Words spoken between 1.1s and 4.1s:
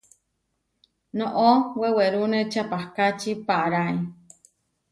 Noʼó wewerúne čapahkáči paaráe.